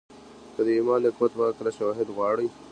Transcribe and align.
که 0.55 0.61
د 0.67 0.67
ايمان 0.77 0.99
د 1.03 1.07
قوت 1.17 1.31
په 1.37 1.43
هکله 1.49 1.71
شواهد 1.77 2.07
غواړئ. 2.15 2.47